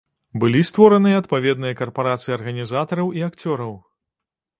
Былі 0.43 0.61
створаныя 0.69 1.19
адпаведныя 1.21 1.77
карпарацыі 1.81 2.35
арганізатараў 2.37 3.13
і 3.21 3.25
акцёраў. 3.29 3.77